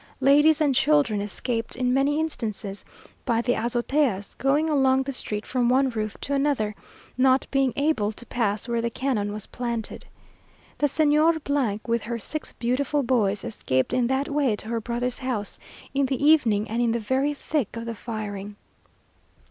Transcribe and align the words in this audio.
Ladies 0.21 0.61
and 0.61 0.73
children 0.73 1.21
escaped, 1.21 1.75
in 1.75 1.93
many 1.93 2.19
instances, 2.19 2.83
by 3.23 3.39
the 3.39 3.53
azoteas, 3.53 4.33
going 4.39 4.67
along 4.67 5.03
the 5.03 5.13
street 5.13 5.45
from 5.45 5.69
one 5.69 5.91
roof 5.91 6.17
to 6.21 6.33
another, 6.33 6.73
not 7.19 7.45
being 7.51 7.71
able 7.75 8.11
to 8.11 8.25
pass 8.25 8.67
where 8.67 8.81
the 8.81 8.89
cannon 8.89 9.31
was 9.31 9.45
planted. 9.45 10.07
The 10.79 10.87
Señora, 10.87 11.79
with 11.87 12.01
her 12.01 12.17
six 12.17 12.51
beautiful 12.51 13.03
boys, 13.03 13.43
escaped 13.43 13.93
in 13.93 14.07
that 14.07 14.27
way 14.27 14.55
to 14.55 14.69
her 14.69 14.81
brother's 14.81 15.19
house, 15.19 15.59
in 15.93 16.07
the 16.07 16.25
evening, 16.25 16.67
and 16.67 16.81
in 16.81 16.93
the 16.93 16.99
very 16.99 17.35
thick 17.35 17.77
of 17.77 17.85
the 17.85 17.93
firing. 17.93 18.55